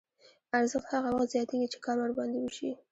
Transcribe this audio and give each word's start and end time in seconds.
ارزښت 0.57 0.87
هغه 0.95 1.09
وخت 1.13 1.29
زیاتېږي 1.33 1.67
چې 1.73 1.77
کار 1.85 1.97
ورباندې 1.99 2.39
وشي 2.41 2.69